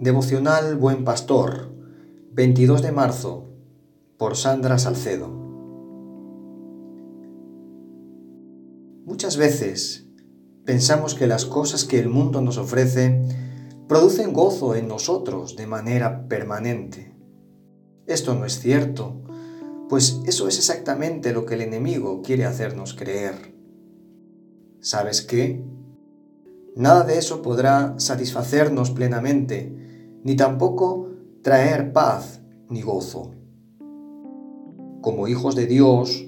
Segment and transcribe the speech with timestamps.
[0.00, 1.74] Devocional Buen Pastor,
[2.32, 3.50] 22 de marzo,
[4.16, 5.28] por Sandra Salcedo.
[9.04, 10.06] Muchas veces
[10.64, 13.22] pensamos que las cosas que el mundo nos ofrece
[13.88, 17.14] producen gozo en nosotros de manera permanente.
[18.06, 19.20] Esto no es cierto,
[19.90, 23.54] pues eso es exactamente lo que el enemigo quiere hacernos creer.
[24.80, 25.62] ¿Sabes qué?
[26.74, 29.79] Nada de eso podrá satisfacernos plenamente,
[30.24, 31.08] ni tampoco
[31.42, 33.32] traer paz ni gozo.
[35.00, 36.26] Como hijos de Dios,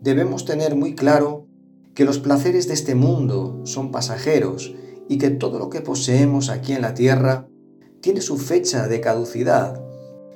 [0.00, 1.46] debemos tener muy claro
[1.94, 4.74] que los placeres de este mundo son pasajeros
[5.08, 7.48] y que todo lo que poseemos aquí en la tierra
[8.00, 9.82] tiene su fecha de caducidad,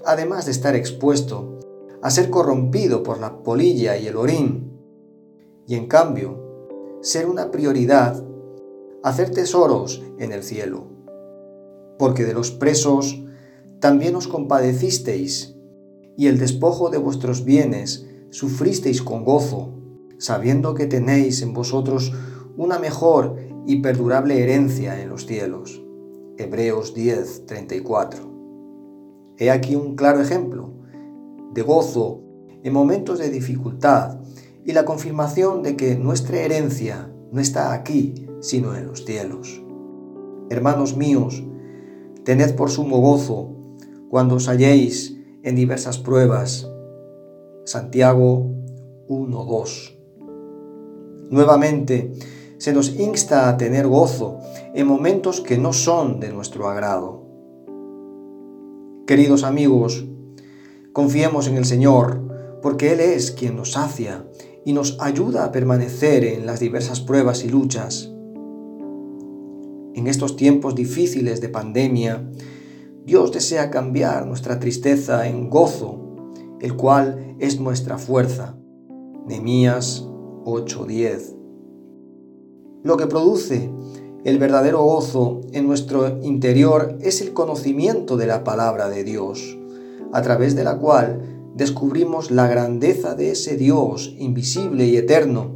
[0.05, 1.59] además de estar expuesto
[2.03, 4.73] a ser corrompido por la polilla y el orín,
[5.67, 8.25] y en cambio ser una prioridad
[9.03, 10.98] hacer tesoros en el cielo.
[11.99, 13.23] Porque de los presos
[13.81, 15.55] también os compadecisteis,
[16.17, 19.75] y el despojo de vuestros bienes sufristeis con gozo,
[20.19, 22.13] sabiendo que tenéis en vosotros
[22.57, 25.83] una mejor y perdurable herencia en los cielos.
[26.37, 28.39] Hebreos 10, 34.
[29.39, 30.73] He aquí un claro ejemplo
[31.55, 32.23] de gozo
[32.63, 34.21] en momentos de dificultad
[34.65, 39.63] y la confirmación de que nuestra herencia no está aquí, sino en los cielos.
[40.51, 41.45] Hermanos míos,
[42.29, 43.57] tened por sumo gozo
[44.11, 46.71] cuando os halléis en diversas pruebas.
[47.65, 48.53] Santiago
[49.09, 49.97] 1.2.
[51.31, 52.13] Nuevamente,
[52.59, 54.41] se nos insta a tener gozo
[54.75, 57.25] en momentos que no son de nuestro agrado.
[59.07, 60.05] Queridos amigos,
[60.93, 64.29] confiemos en el Señor, porque Él es quien nos sacia
[64.67, 68.13] y nos ayuda a permanecer en las diversas pruebas y luchas.
[69.95, 72.29] En estos tiempos difíciles de pandemia,
[73.05, 75.99] Dios desea cambiar nuestra tristeza en gozo,
[76.61, 78.57] el cual es nuestra fuerza.
[79.27, 80.07] Nehemías
[80.45, 81.35] 8:10.
[82.83, 83.71] Lo que produce
[84.25, 89.59] el verdadero gozo en nuestro interior es el conocimiento de la palabra de Dios,
[90.13, 95.55] a través de la cual descubrimos la grandeza de ese Dios invisible y eterno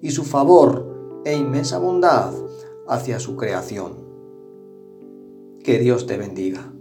[0.00, 2.43] y su favor e inmensa bondad
[2.86, 4.04] hacia su creación.
[5.62, 6.73] Que Dios te bendiga.